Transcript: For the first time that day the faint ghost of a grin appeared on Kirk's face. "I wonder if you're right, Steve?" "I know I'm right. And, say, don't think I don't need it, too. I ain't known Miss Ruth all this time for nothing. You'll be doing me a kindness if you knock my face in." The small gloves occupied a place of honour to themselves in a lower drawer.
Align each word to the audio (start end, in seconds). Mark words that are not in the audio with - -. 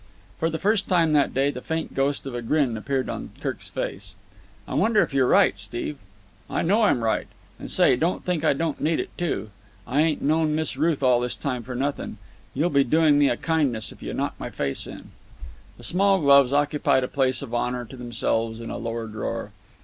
For 0.39 0.49
the 0.49 0.57
first 0.57 0.87
time 0.87 1.13
that 1.13 1.31
day 1.31 1.51
the 1.51 1.61
faint 1.61 1.93
ghost 1.93 2.25
of 2.25 2.33
a 2.33 2.41
grin 2.41 2.75
appeared 2.75 3.07
on 3.07 3.29
Kirk's 3.39 3.69
face. 3.69 4.15
"I 4.67 4.73
wonder 4.73 5.03
if 5.03 5.13
you're 5.13 5.27
right, 5.27 5.59
Steve?" 5.59 5.99
"I 6.49 6.63
know 6.63 6.81
I'm 6.85 7.03
right. 7.03 7.27
And, 7.59 7.71
say, 7.71 7.95
don't 7.95 8.25
think 8.25 8.43
I 8.43 8.53
don't 8.53 8.81
need 8.81 8.99
it, 8.99 9.15
too. 9.15 9.51
I 9.85 10.01
ain't 10.01 10.23
known 10.23 10.55
Miss 10.55 10.75
Ruth 10.75 11.03
all 11.03 11.19
this 11.19 11.35
time 11.35 11.61
for 11.61 11.75
nothing. 11.75 12.17
You'll 12.55 12.71
be 12.71 12.83
doing 12.83 13.19
me 13.19 13.29
a 13.29 13.37
kindness 13.37 13.91
if 13.91 14.01
you 14.01 14.11
knock 14.15 14.33
my 14.39 14.49
face 14.49 14.87
in." 14.87 15.11
The 15.77 15.83
small 15.83 16.19
gloves 16.19 16.51
occupied 16.51 17.03
a 17.03 17.07
place 17.07 17.43
of 17.43 17.53
honour 17.53 17.85
to 17.85 17.95
themselves 17.95 18.59
in 18.59 18.71
a 18.71 18.79
lower 18.79 19.05
drawer. 19.05 19.51